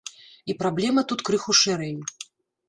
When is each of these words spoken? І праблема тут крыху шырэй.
І 0.53 0.55
праблема 0.61 1.03
тут 1.11 1.19
крыху 1.29 1.55
шырэй. 1.61 1.95